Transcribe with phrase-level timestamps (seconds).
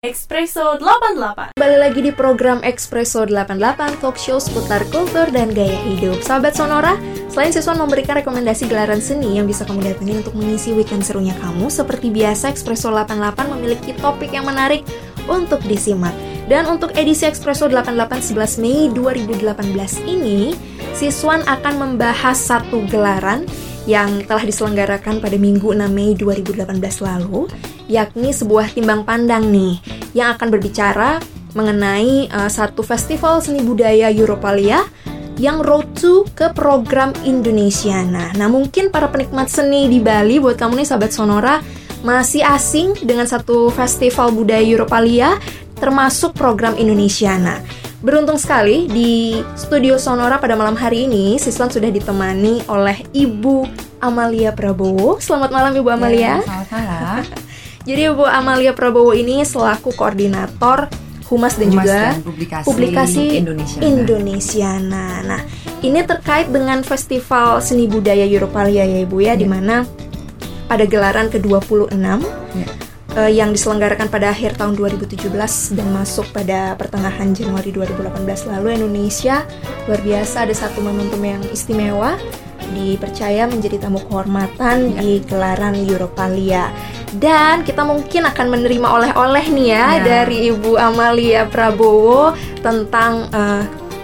[0.00, 6.24] Espresso 88 Kembali lagi di program Espresso 88 Talk show seputar kultur dan gaya hidup.
[6.24, 6.96] Sahabat Sonora,
[7.28, 11.68] selain Siswan memberikan rekomendasi gelaran seni yang bisa kamu datangi untuk mengisi weekend serunya kamu
[11.68, 14.88] Seperti biasa, Espresso 88 memiliki topik yang menarik
[15.28, 16.16] untuk disimak.
[16.48, 19.52] Dan untuk edisi Espresso 88 11 Mei 2018
[20.08, 20.56] ini
[20.96, 23.44] Siswan akan membahas satu gelaran
[23.88, 26.66] yang telah diselenggarakan pada Minggu 6 Mei 2018
[27.00, 27.48] lalu
[27.88, 29.80] yakni sebuah timbang pandang nih
[30.12, 31.22] yang akan berbicara
[31.54, 34.86] mengenai uh, satu festival seni budaya Europalia
[35.40, 38.28] yang road to ke program Indonesiana.
[38.36, 41.56] Nah, mungkin para penikmat seni di Bali buat kamu nih sahabat Sonora
[42.04, 45.40] masih asing dengan satu festival budaya Europalia
[45.80, 47.56] termasuk program Indonesiana.
[48.00, 53.68] Beruntung sekali di studio Sonora pada malam hari ini Siswan sudah ditemani oleh Ibu
[54.00, 55.20] Amalia Prabowo.
[55.20, 56.40] Selamat malam Ibu Amalia.
[56.40, 57.22] Ya, selamat malam.
[57.88, 60.88] Jadi Bu Amalia Prabowo ini selaku koordinator
[61.28, 63.78] Humas dan Humas juga dan publikasi, publikasi Indonesia.
[63.84, 65.06] Indonesiana.
[65.20, 65.40] Nah,
[65.84, 69.84] ini terkait dengan Festival Seni Budaya Europalia ya Ibu ya, di mana
[70.72, 71.92] pada gelaran ke-26
[72.50, 72.66] Ya.
[73.16, 75.30] Eh, yang diselenggarakan pada akhir tahun 2017
[75.74, 79.42] dan masuk pada pertengahan Januari 2018 lalu Indonesia
[79.88, 82.14] luar biasa ada satu momentum yang istimewa
[82.70, 85.00] dipercaya menjadi tamu kehormatan Ya.
[85.02, 86.70] di gelaran Europalia
[87.18, 90.02] dan kita mungkin akan menerima oleh-oleh nih ya, Ya.
[90.06, 92.30] dari Ibu Amalia Prabowo
[92.62, 93.62] tentang eh,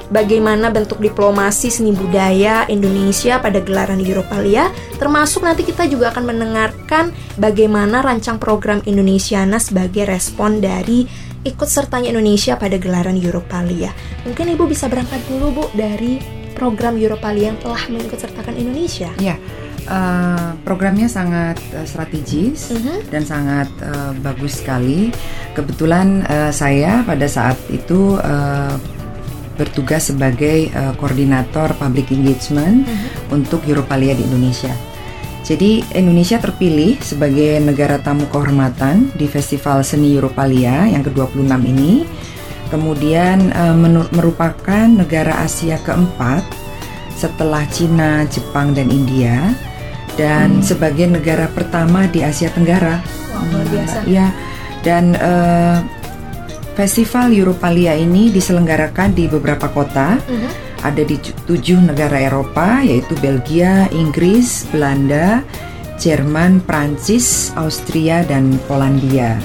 [0.09, 7.11] bagaimana bentuk diplomasi seni budaya Indonesia pada gelaran Europalia termasuk nanti kita juga akan mendengarkan
[7.37, 11.07] bagaimana rancang program Indonesiana sebagai respon dari
[11.47, 13.95] ikut sertanya Indonesia pada gelaran Europalia.
[14.27, 16.19] Mungkin Ibu bisa berangkat dulu Bu dari
[16.59, 19.15] program Europalia yang telah mengikut sertakan Indonesia.
[19.23, 19.39] Ya,
[19.87, 23.15] eh, programnya sangat eh, strategis Mhm.
[23.15, 25.15] dan sangat eh, bagus sekali.
[25.55, 28.75] Kebetulan eh, saya pada saat itu eh,
[29.57, 33.33] bertugas sebagai eh, koordinator public engagement Mhm.
[33.33, 34.71] untuk Europalia di Indonesia.
[35.43, 42.03] Jadi Indonesia terpilih sebagai negara tamu kehormatan di Festival Seni Europalia yang ke-26 ini.
[42.67, 46.43] Kemudian menu- merupakan negara Asia keempat
[47.15, 49.55] setelah Cina, Jepang dan India
[50.19, 52.99] dan sebagai negara pertama di Asia Tenggara.
[53.31, 53.97] Wah, luar biasa.
[54.11, 54.35] Ya,
[54.83, 55.79] dan eh,
[56.77, 60.49] Festival Europalia ini diselenggarakan di beberapa kota Mhm.
[60.85, 65.41] ada di ju- tujuh negara Eropa yaitu Belgia, Inggris, Belanda,
[65.97, 69.41] Jerman, Prancis, Austria dan Polandia.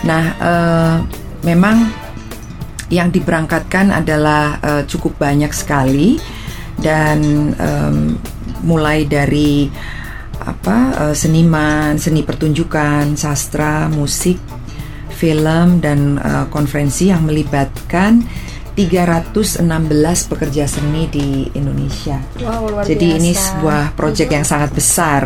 [0.00, 0.96] Nah, eh,
[1.44, 1.92] memang
[2.88, 6.16] yang diberangkatkan adalah eh, cukup banyak sekali
[6.80, 7.20] dan
[7.54, 8.16] em,
[8.64, 9.68] mulai dari
[10.40, 14.40] apa eh, seniman, seni pertunjukan, sastra, musik,
[15.20, 18.24] film dan eh, konferensi yang melibatkan
[18.72, 19.60] 316
[20.32, 22.16] pekerja seni di Indonesia.
[22.40, 23.36] Wow, luar Jadi ini biasa.
[23.36, 23.44] Mhm.
[23.52, 25.22] sebuah proyek yang sangat besar.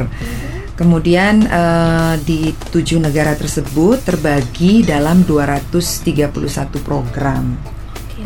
[0.75, 7.55] Kemudian eh, di tujuh negara tersebut terbagi dalam 231 program.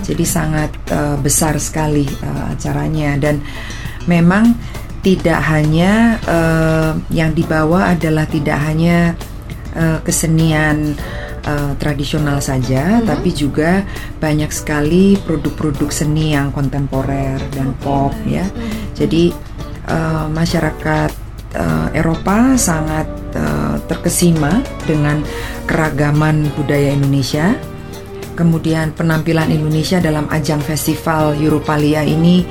[0.00, 3.44] Jadi sangat eh, besar sekali eh, acaranya dan
[4.08, 4.56] memang
[5.04, 9.12] tidak hanya eh, yang dibawa adalah tidak hanya
[9.76, 10.96] eh, kesenian
[11.48, 13.88] eh, tradisional saja, tapi juga
[14.20, 18.44] banyak sekali produk-produk seni yang kontemporer dan pop ya.
[18.92, 19.32] Jadi
[19.88, 21.10] eh, masyarakat
[21.56, 25.25] eh, Eropa sangat eh, terkesima dengan
[25.64, 27.56] keragaman budaya Indonesia.
[28.38, 32.47] Kemudian penampilan Indonesia dalam ajang festival Europalia ini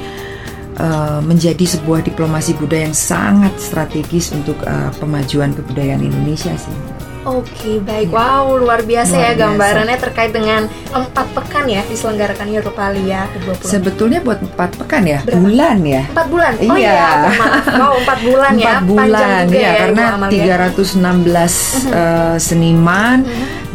[0.76, 7.07] eh, menjadi sebuah diplomasi budaya yang sangat strategis untuk eh, pemajuan kebudayaan Indonesia sih.
[7.28, 8.08] Oke, baik.
[8.08, 9.42] Wow, luar biasa ya Luar biasa.
[9.44, 13.68] gambarannya terkait dengan empat pekan ya diselenggarakan Europalia ke-20.
[13.68, 15.36] Sebetulnya buat empat pekan ya, Berapa?
[15.38, 16.04] bulan ya.
[16.08, 16.52] Empat bulan?
[16.58, 16.88] Oh Iya.
[16.88, 17.66] iya, maaf.
[17.68, 18.64] Wow, empat bulan ya.
[18.72, 20.44] Empat bulan Panjang juga ya, ya, karena Ibu Amalia.
[20.48, 21.54] 316
[21.92, 23.18] eh, seniman,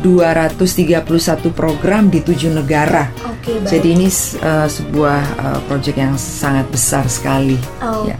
[0.02, 3.08] 231 program di tujuh negara.
[3.22, 3.70] Oke, baik.
[3.70, 4.08] Jadi ini
[4.42, 7.56] uh, sebuah uh, proyek yang sangat besar sekali.
[7.78, 8.16] Oke, ya.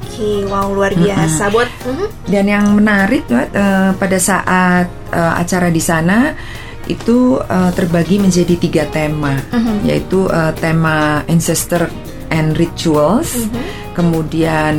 [0.46, 1.50] wow luar biasa.
[1.50, 2.06] Buat Mhm.
[2.30, 6.38] Dan yang menarik uh, pada saat uh, acara di sana
[6.86, 9.86] itu uh, terbagi menjadi tiga tema, Mhm.
[9.86, 11.90] yaitu uh, tema ancestor
[12.30, 13.60] and rituals, Mhm.
[13.94, 14.72] kemudian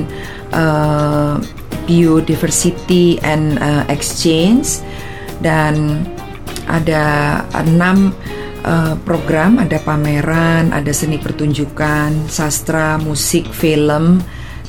[0.55, 1.39] uh,
[1.83, 4.79] biodiversity and uh, exchange,
[5.43, 6.03] dan
[6.67, 7.03] ada
[7.59, 8.11] enam
[8.63, 14.23] uh, program, ada pameran, ada seni pertunjukan, sastra, musik, film,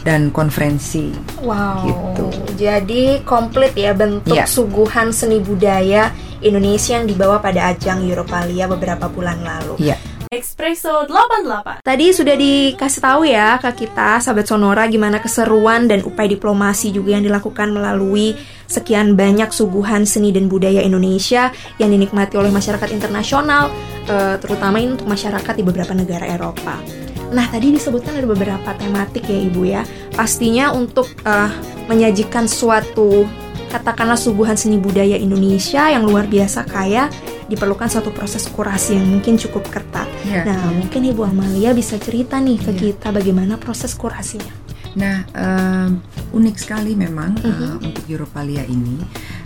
[0.05, 1.11] dan konferensi.
[1.41, 1.89] Wow.
[1.89, 2.27] Gitu.
[2.61, 4.45] Jadi komplit ya bentuk Iya.
[4.45, 6.13] suguhan seni budaya
[6.45, 9.81] Indonesia yang dibawa pada ajang Europalia beberapa bulan lalu.
[9.81, 9.97] Iya.
[10.35, 16.27] Espresso 88 Tadi sudah dikasih tahu ya ke kita, sahabat Sonora, gimana keseruan dan upaya
[16.27, 18.35] diplomasi juga yang dilakukan melalui
[18.67, 23.71] sekian banyak suguhan seni dan budaya Indonesia yang dinikmati oleh masyarakat internasional,
[24.11, 26.83] eh, terutama untuk masyarakat di beberapa negara Eropa.
[27.31, 29.83] Nah, tadi disebutkan ada beberapa tematik ya Ibu ya.
[30.15, 31.51] Pastinya untuk eh,
[31.87, 33.27] menyajikan suatu
[33.75, 37.11] katakanlah suguhan seni budaya Indonesia yang luar biasa kaya
[37.45, 40.09] diperlukan suatu proses kurasi yang mungkin cukup ketat.
[40.25, 40.45] Ya.
[40.45, 42.81] Nah, mungkin Ibu Amalia bisa cerita nih ke Iya.
[42.81, 44.53] kita bagaimana proses kurasinya.
[44.95, 45.89] Nah, eh,
[46.33, 47.85] unik sekali memang eh, Mhm.
[47.85, 49.03] untuk Europalia ini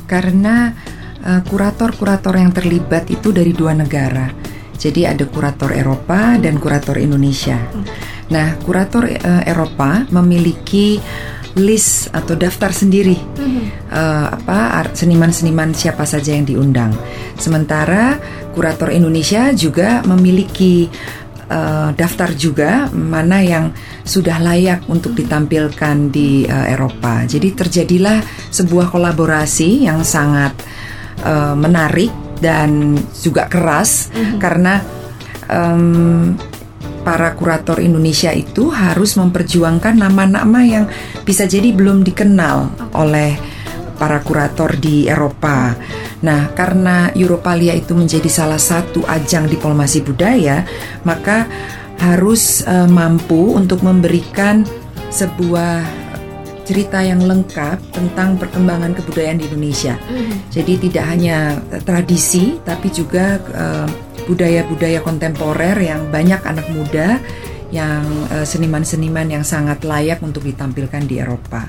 [0.07, 0.73] karena
[1.19, 4.31] eh, kurator-kurator yang terlibat itu dari dua negara.
[4.79, 7.59] Jadi ada kurator Eropa dan kurator Indonesia.
[8.31, 11.03] Nah, kurator eh, Eropa memiliki
[11.59, 13.19] list atau daftar sendiri
[13.91, 16.95] eh, apa ar- seniman-seniman siapa saja yang diundang.
[17.37, 18.17] Sementara
[18.55, 20.89] kurator Indonesia juga memiliki
[21.51, 23.75] eh, daftar juga mana yang
[24.07, 27.27] sudah layak untuk ditampilkan di eh, Eropa.
[27.27, 30.55] Jadi terjadilah sebuah kolaborasi yang sangat
[31.27, 34.79] eh, menarik dan juga keras karena
[35.51, 36.39] em,
[37.09, 40.85] para kurator Indonesia itu harus memperjuangkan nama-nama yang
[41.25, 43.33] bisa jadi belum dikenal oleh
[43.97, 45.73] para kurator di Eropa.
[46.21, 50.69] Nah, karena Europalia itu menjadi salah satu ajang diplomasi budaya,
[51.09, 51.49] maka
[51.97, 54.69] harus eh, mampu untuk memberikan
[55.09, 55.89] sebuah
[56.69, 59.97] cerita yang lengkap tentang perkembangan kebudayaan di Indonesia.
[60.53, 67.17] Jadi tidak hanya eh, tradisi, tapi juga eh, budaya-budaya kontemporer yang banyak anak muda,
[67.73, 71.69] yang eh, seniman-seniman yang sangat layak untuk ditampilkan di Eropa.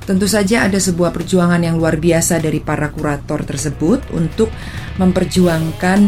[0.00, 4.50] Tentu saja ada sebuah perjuangan yang luar biasa dari para kurator tersebut untuk
[4.98, 5.98] memperjuangkan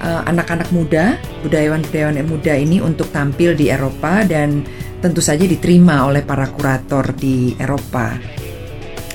[0.00, 4.64] eh, anak-anak muda, budayawan-budayawan muda ini untuk tampil di Eropa dan
[5.00, 8.16] tentu saja diterima oleh para kurator di Eropa.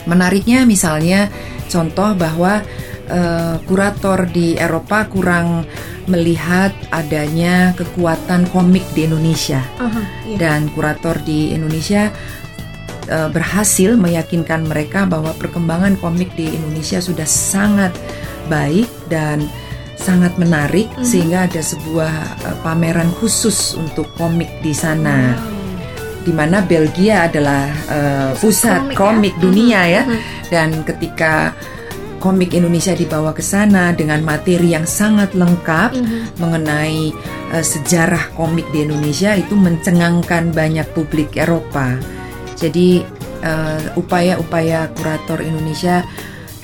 [0.05, 1.29] Menariknya misalnya
[1.69, 2.61] contoh bahwa
[3.09, 5.65] eh, kurator di Eropa kurang
[6.05, 9.61] melihat adanya kekuatan komik di Indonesia
[10.25, 10.37] iya.
[10.37, 12.13] dan kurator di Indonesia
[13.09, 17.93] eh, berhasil meyakinkan mereka bahwa perkembangan komik di Indonesia sudah sangat
[18.45, 19.49] baik dan
[19.95, 22.13] sangat menarik sehingga ada sebuah
[22.45, 25.33] eh, pameran khusus untuk komik di sana
[26.25, 28.97] di mana Belgia adalah eh, pusat komik ya.
[28.97, 30.19] komik dunia ya Mhm.
[30.53, 31.53] dan ketika
[32.17, 36.19] komik Indonesia dibawa ke sana dengan materi yang sangat lengkap Mhm.
[36.39, 37.13] mengenai
[37.53, 41.95] eh, sejarah komik di Indonesia itu mencengangkan banyak publik Eropa.
[42.55, 43.03] Jadi
[43.45, 46.01] eh, upaya-upaya kurator Indonesia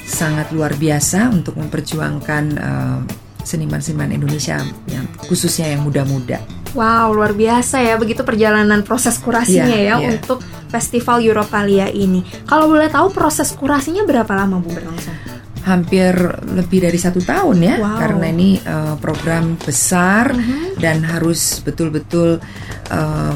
[0.02, 3.00] sangat luar biasa untuk memperjuangkan eh,
[3.42, 6.42] seniman-seniman Indonesia yang khususnya yang muda-muda.
[6.72, 10.10] Wow, luar biasa ya begitu perjalanan proses kurasinya Iya, ya iya.
[10.16, 10.40] untuk
[10.72, 12.24] Festival Europalia ini.
[12.48, 15.12] Kalau boleh tahu proses kurasinya berapa lama Bu berlangsung?
[15.62, 16.14] Hampir
[16.52, 17.98] lebih dari satu tahun ya, Wow.
[18.02, 20.34] karena ini eh, program besar
[20.76, 22.42] dan harus betul-betul
[22.90, 23.34] eh,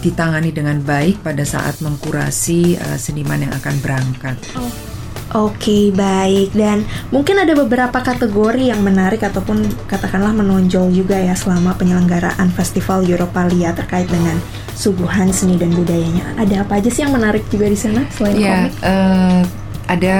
[0.00, 4.36] ditangani dengan baik pada saat mengkurasi eh, seniman yang akan berangkat.
[5.32, 6.52] Oke, baik.
[6.52, 13.02] Dan mungkin ada beberapa kategori yang menarik ataupun katakanlah menonjol juga ya selama penyelenggaraan Festival
[13.02, 14.36] Europalia terkait dengan
[14.76, 16.22] suguhan seni dan budayanya.
[16.36, 18.72] Ada apa aja sih yang menarik juga di sana selain Ya, komik?
[18.84, 19.40] eh,
[19.84, 20.14] ada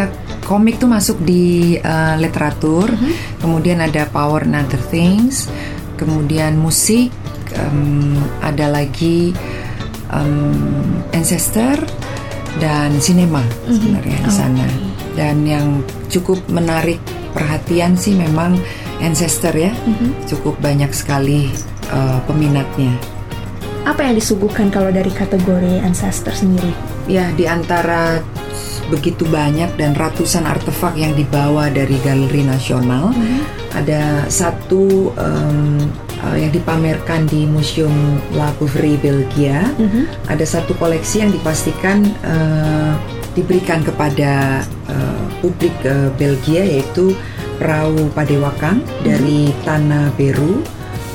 [0.44, 2.92] komik tuh masuk di eh, literatur,
[3.40, 5.48] kemudian ada Power and Other Things,
[5.96, 7.08] kemudian musik,
[7.56, 9.32] em, ada lagi
[10.12, 11.80] em, Ancestor
[12.60, 14.66] dan sinema sebenarnya di sana.
[15.14, 15.80] Dan yang
[16.12, 17.00] cukup menarik
[17.34, 18.60] perhatian sih memang
[19.02, 19.72] Ancestor ya,
[20.30, 21.50] cukup banyak sekali
[21.90, 22.94] eh, peminatnya.
[23.84, 26.72] Apa yang disuguhkan kalau dari kategori ancestor sendiri?
[27.04, 28.16] Ya, di antara
[28.92, 33.14] begitu banyak dan ratusan artefak yang dibawa dari Galeri Nasional,
[33.74, 35.82] ada satu em,
[36.24, 37.92] eh, yang dipamerkan di Museum
[38.36, 39.64] La Bouverie Belgia.
[40.30, 42.92] Ada satu koleksi yang dipastikan eh,
[43.34, 47.12] diberikan kepada eh, publik eh, Belgia yaitu
[47.58, 50.62] perahu Padewakang dari Tanah Beru,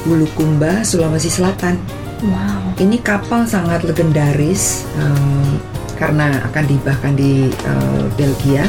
[0.07, 1.79] Bulukumba, Sulawesi Selatan.
[2.19, 2.75] Wow.
[2.79, 5.59] Ini kapal sangat legendaris em,
[5.99, 8.63] karena akan dihibahkan di eh, Belgia.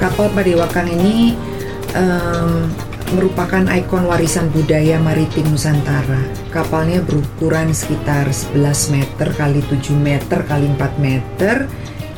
[0.00, 1.36] Kapal Padewakang ini
[1.94, 2.66] em,
[3.12, 6.18] merupakan ikon warisan budaya maritim Nusantara.
[6.48, 11.68] Kapalnya berukuran sekitar 11 meter kali 7 meter kali 4 meter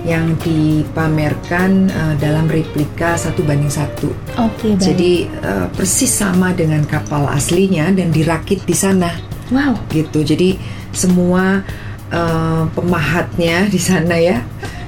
[0.05, 4.13] yang dipamerkan uh, dalam replika satu banding satu.
[4.37, 4.85] Oke, baik.
[4.85, 9.11] Jadi uh, persis sama dengan kapal aslinya dan dirakit di sana.
[9.49, 9.73] wow.
[9.89, 10.21] Gitu.
[10.23, 10.61] Jadi
[10.93, 11.65] semua
[12.15, 14.39] uh, pemahatnya di sana ya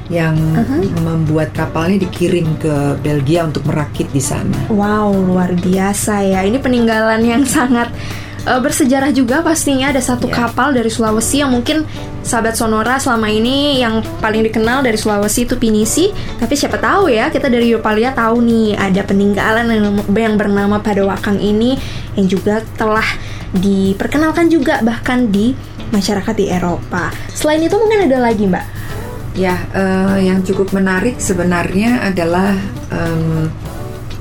[0.07, 0.87] yang Uh-huh.
[1.03, 4.55] membuat kapalnya dikirim ke Belgia untuk merakit di sana.
[4.71, 6.47] Wow, luar biasa ya.
[6.47, 7.91] Ini peninggalan yang sangat
[8.47, 10.47] eh, bersejarah juga pastinya ada satu Ya.
[10.47, 11.83] kapal dari Sulawesi yang mungkin
[12.23, 16.15] sahabat Sonora selama ini yang paling dikenal dari Sulawesi itu Pinisi.
[16.39, 21.43] Tapi siapa tahu ya, kita dari Yopalia tahu nih ada peninggalan yang, yang bernama Padawakang
[21.43, 21.75] ini
[22.15, 23.07] yang juga telah
[23.59, 25.51] diperkenalkan juga bahkan di
[25.91, 27.11] masyarakat di Eropa.
[27.31, 28.67] Selain itu mungkin ada lagi, Mbak.
[29.37, 32.57] Ya, eh, yang cukup menarik sebenarnya adalah
[32.89, 33.53] em,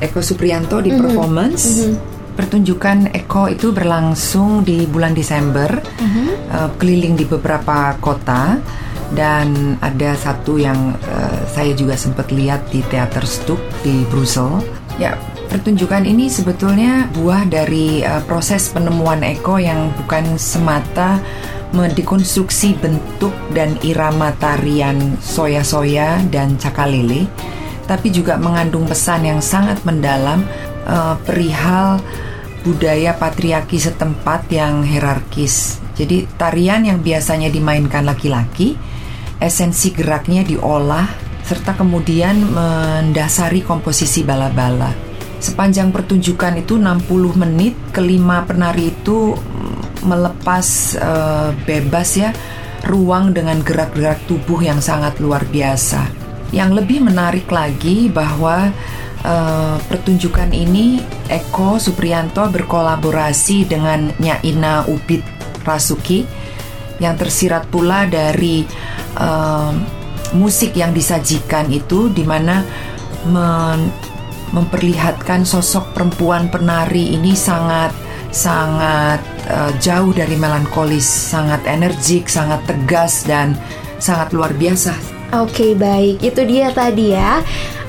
[0.03, 0.99] Eko Supriyanto di Mhm.
[0.99, 1.63] performance.
[1.87, 1.95] Mhm.
[2.35, 6.25] Pertunjukan Eko itu berlangsung di bulan Desember, Mhm.
[6.51, 8.59] eh, keliling di beberapa kota
[9.15, 14.59] dan ada satu yang eh, saya juga sempat lihat di Teater Stuk di Brussel.
[14.99, 15.15] Ya,
[15.47, 21.23] pertunjukan ini sebetulnya buah dari eh, proses penemuan Eko yang bukan semata
[21.75, 27.27] mendekonstruksi bentuk dan irama tarian soya-soya dan cakalele,
[27.85, 30.41] tapi juga mengandung pesan yang sangat mendalam
[30.87, 31.99] eh, perihal
[32.65, 35.77] budaya patriarki setempat yang hierarkis.
[35.93, 38.73] Jadi tarian yang biasanya dimainkan laki-laki,
[39.37, 41.05] esensi geraknya diolah
[41.45, 44.89] serta kemudian mendasari komposisi bala-bala.
[45.37, 47.05] Sepanjang pertunjukan itu 60
[47.37, 49.37] menit, kelima penari itu
[50.05, 52.31] melepas eh, bebas ya
[52.85, 56.05] ruang dengan gerak-gerak tubuh yang sangat luar biasa.
[56.53, 58.69] Yang lebih menarik lagi bahwa
[59.25, 65.25] eh, pertunjukan ini Eko Supriyanto berkolaborasi dengan Nyaina Ubit
[65.65, 66.23] Rasuki
[67.01, 68.63] yang tersirat pula dari
[69.17, 69.71] eh,
[70.37, 72.61] musik yang disajikan itu di mana
[73.27, 74.13] men-
[74.53, 77.91] memperlihatkan sosok perempuan penari ini sangat
[78.31, 83.53] sangat eh, jauh dari melankolis, sangat energik, sangat tegas dan
[83.97, 85.15] sangat luar biasa.
[85.33, 87.41] Oke baik, itu dia tadi ya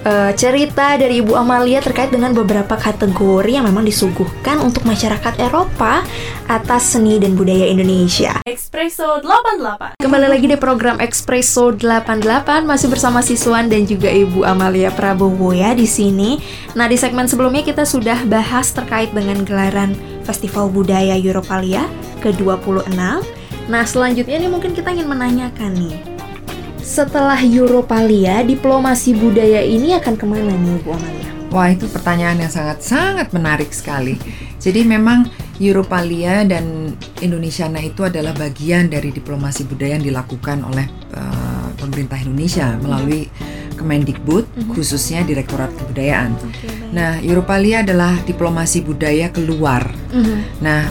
[0.02, 6.00] eh, cerita dari Ibu Amalia terkait dengan beberapa kategori yang memang disuguhkan untuk masyarakat Eropa
[6.48, 8.40] atas seni dan budaya Indonesia.
[8.48, 10.00] Espresso 88.
[10.00, 15.76] Kembali lagi di program Espresso 88 masih bersama Siswan dan juga Ibu Amalia Prabowo ya
[15.76, 16.40] di sini.
[16.72, 21.86] Nah, di segmen sebelumnya kita sudah bahas terkait dengan gelaran Festival Budaya Europalia
[22.26, 22.98] ke-26.
[23.70, 25.96] Nah, selanjutnya nih mungkin kita ingin menanyakan nih.
[26.82, 31.30] Setelah Europalia, diplomasi budaya ini akan ke mana nih Bu Amalia?
[31.50, 34.18] Wah itu pertanyaan yang sangat-sangat menarik sekali.
[34.58, 35.26] Jadi memang
[35.62, 42.74] Europalia dan Indonesiana itu adalah bagian dari diplomasi budaya yang dilakukan oleh eh, pemerintah Indonesia
[42.76, 43.30] melalui
[43.76, 46.32] Kemendikbud, khususnya Direktorat Kebudayaan.
[46.96, 49.92] Nah, Europalia adalah diplomasi budaya keluar.
[50.64, 50.88] Nah,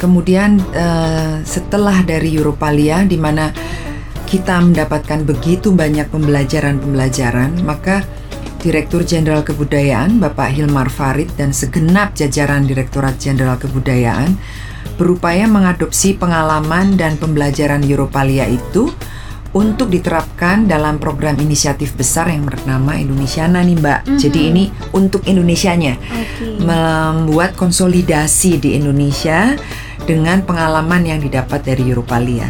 [0.00, 3.52] kemudian eh, setelah dari Europalia di mana
[4.26, 8.00] kita mendapatkan begitu banyak pembelajaran-pembelajaran, maka
[8.62, 14.38] Direktur Jenderal Kebudayaan Bapak Hilmar Farid dan segenap jajaran Direktorat Jenderal Kebudayaan
[14.94, 18.94] berupaya mengadopsi pengalaman dan pembelajaran Europalia itu
[19.52, 24.00] untuk diterapkan dalam program inisiatif besar yang bernama Indonesiana nih Mbak.
[24.16, 24.64] Jadi ini
[24.96, 26.64] untuk Indonesianya Oke.
[26.64, 29.52] membuat konsolidasi di Indonesia
[30.08, 32.48] dengan pengalaman yang didapat dari Europalia.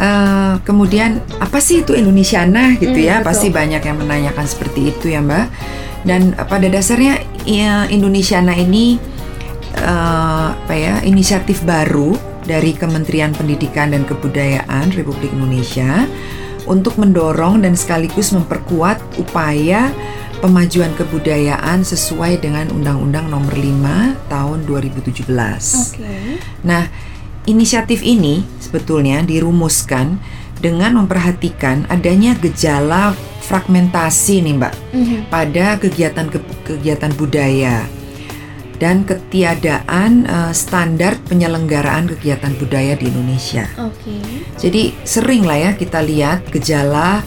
[0.00, 3.16] Eh, kemudian apa sih itu Indonesiana gitu Hmm, ya?
[3.20, 3.28] betul.
[3.30, 5.46] Pasti banyak yang menanyakan seperti itu ya Mbak.
[6.08, 8.96] Dan eh, pada dasarnya ya, Indonesiana ini
[9.76, 12.16] eh, apa ya inisiatif baru
[12.50, 16.10] dari Kementerian Pendidikan dan Kebudayaan Republik Indonesia
[16.66, 19.94] untuk mendorong dan sekaligus memperkuat upaya
[20.42, 25.94] pemajuan kebudayaan sesuai dengan Undang-Undang Nomor 5 Tahun 2017.
[25.94, 26.42] Oke.
[26.66, 26.90] Nah,
[27.46, 30.18] inisiatif ini sebetulnya dirumuskan
[30.58, 33.16] dengan memperhatikan adanya gejala
[33.46, 35.18] fragmentasi nih, Mbak, Mhm.
[35.32, 36.26] pada kegiatan
[36.66, 37.86] kegiatan budaya
[38.80, 43.68] dan ketiadaan eh, standar penyelenggaraan kegiatan budaya di Indonesia.
[43.76, 44.18] Oke.
[44.56, 47.20] Jadi sering lah ya kita lihat gejala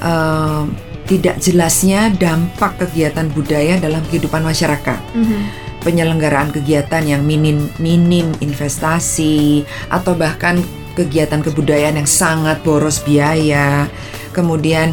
[0.00, 0.64] eh,
[1.08, 5.00] tidak jelasnya dampak kegiatan budaya dalam kehidupan masyarakat.
[5.14, 5.40] Mhm.
[5.78, 10.58] Penyelenggaraan kegiatan yang minim minim investasi atau bahkan
[10.98, 13.86] kegiatan kebudayaan yang sangat boros biaya.
[14.34, 14.92] Kemudian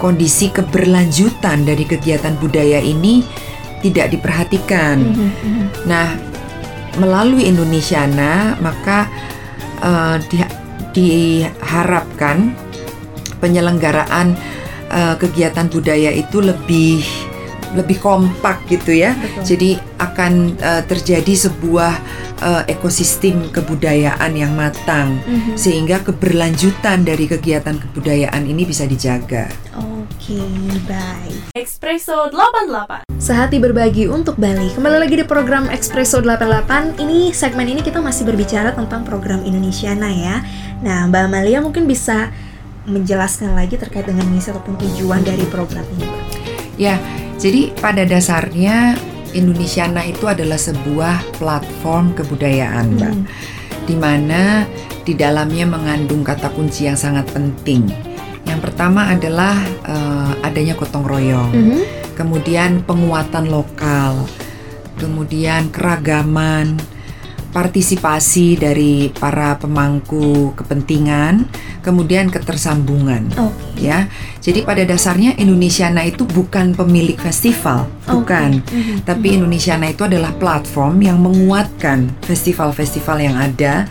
[0.00, 3.22] kondisi keberlanjutan dari kegiatan budaya ini
[3.84, 4.96] tidak diperhatikan.
[5.04, 5.28] Mhm.
[5.44, 5.64] Mhm.
[5.84, 6.16] Nah,
[6.96, 9.12] melalui Indonesiana maka
[9.84, 10.52] eh, di-
[10.94, 12.54] diharapkan
[13.42, 14.32] penyelenggaraan
[14.88, 17.04] uh, kegiatan budaya itu lebih
[17.74, 19.12] lebih kompak gitu ya.
[19.18, 19.42] Betul.
[19.44, 21.92] Jadi akan uh, terjadi sebuah
[22.40, 25.58] uh, ekosistem kebudayaan yang matang Mhm.
[25.58, 29.50] sehingga keberlanjutan dari kegiatan kebudayaan ini bisa dijaga.
[30.24, 30.40] Oke,
[30.88, 31.52] baik.
[31.52, 33.04] Espresso 88.
[33.20, 34.72] Sehati berbagi untuk Bali.
[34.72, 36.96] Kembali lagi di program Espresso 88.
[36.96, 40.40] Ini segmen ini kita masih berbicara tentang program Indonesiana ya.
[40.80, 42.32] Nah, Mbak Amalia mungkin bisa
[42.88, 46.24] menjelaskan lagi terkait dengan misi ataupun tujuan dari program ini, Mbak.
[46.80, 46.96] Ya,
[47.36, 48.96] jadi pada dasarnya
[49.36, 53.12] Indonesiana itu adalah sebuah platform kebudayaan, Mbak.
[53.12, 53.28] Hmm.
[53.84, 54.64] di mana
[55.04, 58.13] di dalamnya mengandung kata kunci yang sangat penting.
[58.54, 61.78] Yang pertama adalah eh, adanya gotong royong, Mhm.
[62.14, 64.30] kemudian penguatan lokal,
[64.94, 66.78] kemudian keragaman,
[67.50, 71.50] partisipasi dari para pemangku kepentingan,
[71.82, 73.26] kemudian ketersambungan.
[73.34, 73.90] Oke.
[73.90, 74.06] Ya,
[74.38, 78.62] jadi pada dasarnya Indonesiana itu bukan pemilik festival, bukan.
[78.62, 78.70] Oke.
[78.70, 78.94] Mhm.
[79.02, 83.90] Tapi Indonesiana itu adalah platform yang menguatkan festival-festival yang ada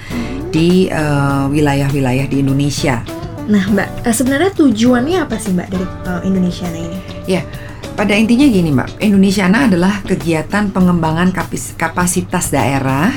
[0.51, 3.22] di eh, wilayah-wilayah di Indonesia.
[3.43, 6.99] Nah, Mbak, eh, sebenarnya tujuannya apa sih, Mbak, dari eh, Indonesiana ini?
[7.93, 13.13] Pada intinya gini, Mbak, Indonesiana adalah kegiatan pengembangan kapis- kapasitas daerah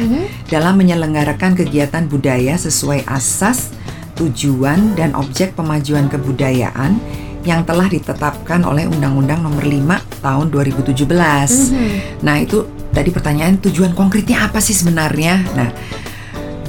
[0.52, 3.72] dalam menyelenggarakan kegiatan budaya sesuai asas,
[4.20, 7.00] tujuan, dan objek pemajuan kebudayaan
[7.48, 11.72] yang telah ditetapkan oleh Undang-Undang Nomor 5 Tahun 2017.
[11.72, 12.20] Mhm.
[12.20, 15.40] Nah itu tadi pertanyaan tujuan konkretnya apa sih sebenarnya?
[15.56, 15.70] Nah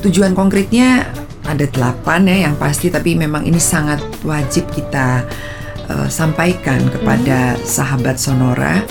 [0.06, 1.12] tujuan konkretnya
[1.48, 5.24] ada delapan ya yang pasti tapi memang ini sangat wajib kita
[5.88, 8.84] eh, sampaikan kepada sahabat Sonora.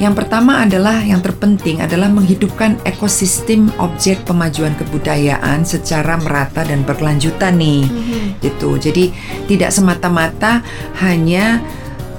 [0.00, 7.60] Yang pertama adalah yang terpenting adalah menghidupkan ekosistem objek pemajuan kebudayaan secara merata dan berkelanjutan
[7.60, 8.40] nih Mhm.
[8.40, 8.80] gitu.
[8.80, 9.12] Jadi
[9.46, 10.64] tidak semata-mata
[10.98, 11.60] hanya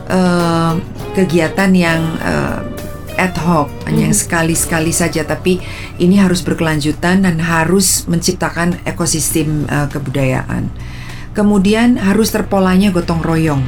[0.07, 0.73] eh,
[1.11, 2.57] kegiatan yang eh,
[3.21, 4.21] ad hoc, hanya yang Mhm.
[4.25, 5.61] sekali-sekali saja, tapi
[5.97, 10.73] ini harus berkelanjutan dan harus menciptakan ekosistem eh, kebudayaan.
[11.31, 13.63] Kemudian harus terpolanya gotong royong,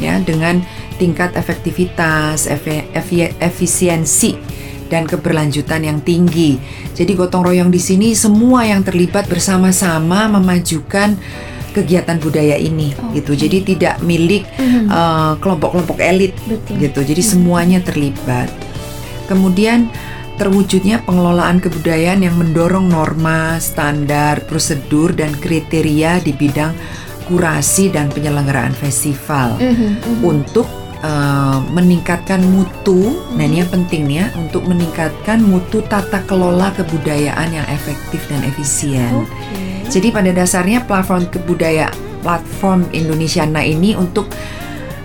[0.00, 0.64] ya dengan
[0.98, 4.34] tingkat efektivitas, efe- efi- efisiensi
[4.88, 6.58] dan keberlanjutan yang tinggi.
[6.96, 11.14] Jadi gotong royong di sini semua yang terlibat bersama-sama memajukan
[11.70, 13.22] kegiatan budaya ini Oke.
[13.22, 13.46] gitu.
[13.46, 14.90] Jadi tidak milik Mhm.
[14.90, 16.82] eh, kelompok-kelompok elit Betul.
[16.82, 17.00] gitu.
[17.04, 18.50] Jadi semuanya terlibat.
[19.28, 19.92] Kemudian
[20.40, 26.72] terwujudnya pengelolaan kebudayaan yang mendorong norma, standar, prosedur dan kriteria di bidang
[27.28, 30.20] kurasi dan penyelenggaraan festival Mhm, mhm.
[30.24, 30.66] untuk
[30.98, 33.22] eh, meningkatkan mutu.
[33.38, 39.06] Nah, ini yang penting ya, untuk meningkatkan mutu tata kelola kebudayaan yang efektif dan efisien.
[39.14, 39.86] Oke.
[39.86, 44.26] Jadi pada dasarnya platform kebudayaan platform Indonesiana ini untuk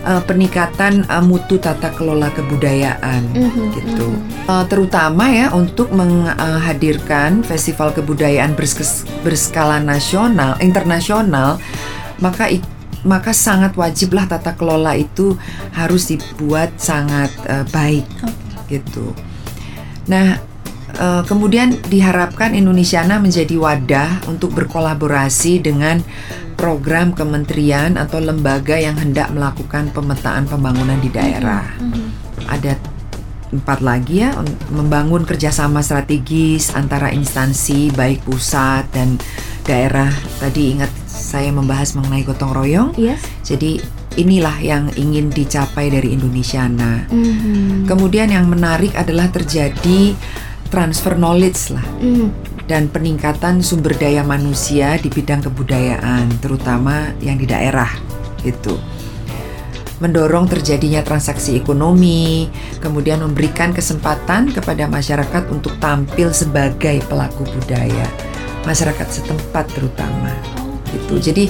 [0.03, 4.07] eh, peningkatan eh, mutu tata kelola kebudayaan Mhm, gitu.
[4.07, 4.51] mhm.
[4.51, 11.57] Eh, terutama ya untuk menghadirkan festival kebudayaan berskes- berskala nasional, internasional,
[12.19, 12.47] maka
[13.03, 15.35] maka sangat wajiblah tata kelola itu
[15.75, 18.07] harus dibuat sangat eh, baik
[18.71, 19.11] gitu.
[20.07, 20.39] Nah,
[20.95, 25.99] eh, kemudian diharapkan Indonesiana menjadi wadah untuk berkolaborasi dengan
[26.53, 32.07] program kementerian atau lembaga yang hendak melakukan pemetaan pembangunan di daerah Mhm.
[32.47, 32.73] ada
[33.49, 39.21] empat lagi ya un- membangun kerjasama strategis antara instansi baik pusat dan
[39.61, 43.21] daerah tadi ingat saya membahas mengenai gotong royong Yes.
[43.45, 43.77] jadi
[44.13, 47.85] inilah yang ingin dicapai dari Indonesiana Mhm.
[47.85, 50.17] kemudian yang menarik adalah terjadi
[50.69, 52.52] transfer knowledge lah Mhm.
[52.67, 57.91] Dan peningkatan sumber daya manusia di bidang kebudayaan terutama yang di daerah
[58.43, 58.79] gitu
[60.03, 62.51] mendorong terjadinya transaksi ekonomi,
[62.83, 68.03] kemudian memberikan kesempatan kepada masyarakat untuk tampil sebagai pelaku budaya,
[68.67, 70.35] masyarakat setempat terutama.
[70.91, 71.31] Gitu.
[71.31, 71.43] Jadi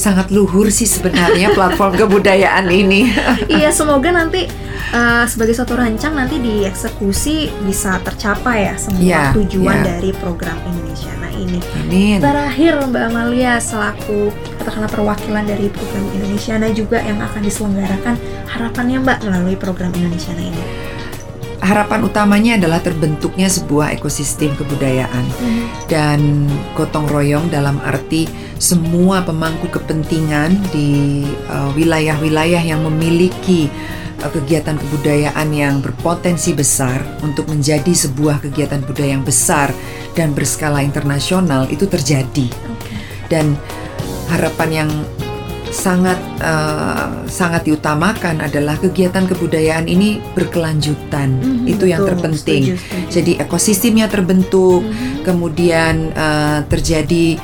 [0.00, 3.12] sangat luhur sih sebenarnya platform kebudayaan ini.
[3.60, 4.48] Iya, semoga nanti
[4.96, 9.86] eh, sebagai satu rancang nanti dieksekusi bisa tercapai ya semua Iya, tujuan iya.
[9.96, 11.58] dari program Indonesia Nah ini.
[11.84, 12.18] Amin.
[12.24, 14.32] Terakhir Mbak Amalia selaku
[14.62, 18.14] katakanlah perwakilan dari program Indonesia juga yang akan diselenggarakan
[18.48, 20.99] harapannya Mbak melalui program Indonesia ini.
[21.70, 25.22] Harapan utamanya adalah terbentuknya sebuah ekosistem kebudayaan
[25.86, 28.26] dan gotong royong dalam arti
[28.58, 33.70] semua pemangku kepentingan di uh, wilayah-wilayah yang memiliki
[34.18, 39.70] uh, kegiatan kebudayaan yang berpotensi besar untuk menjadi sebuah kegiatan budaya yang besar
[40.18, 42.98] dan berskala internasional itu terjadi Oke.
[43.30, 43.54] dan
[44.26, 44.90] harapan yang
[45.70, 51.38] sangat uh, sangat diutamakan adalah kegiatan kebudayaan ini berkelanjutan.
[51.38, 52.10] Mhm, Itu yang betul.
[52.18, 52.62] terpenting.
[52.74, 53.10] Setuju, setuju.
[53.10, 55.22] Jadi ekosistemnya terbentuk, Mhm.
[55.22, 57.38] kemudian uh, terjadi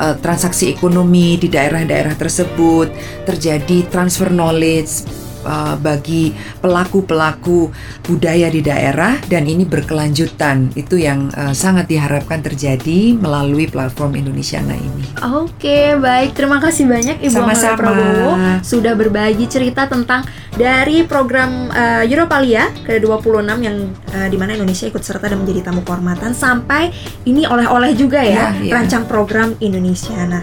[0.00, 2.88] uh, transaksi ekonomi di daerah-daerah tersebut,
[3.28, 7.70] terjadi transfer knowledge uh, bagi pelaku-pelaku
[8.02, 10.74] budaya di daerah dan ini berkelanjutan.
[10.74, 15.06] Itu yang uh, sangat diharapkan terjadi melalui platform Indonesiana ini.
[15.22, 16.34] Oke, baik.
[16.34, 17.78] Terima kasih banyak Ibu Sama-sama.
[17.78, 18.30] Prabowo
[18.60, 23.76] sudah berbagi cerita tentang dari program uh, Europalia ke-26 yang
[24.10, 26.90] uh, di mana Indonesia ikut serta dan menjadi tamu kehormatan sampai
[27.22, 28.72] ini oleh-oleh juga ya, Ya, ya.
[28.80, 30.16] rancang program Indonesia.
[30.26, 30.42] Nah,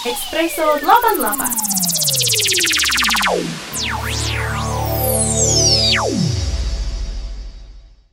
[0.00, 1.79] Espresso 88
[3.28, 4.29] Música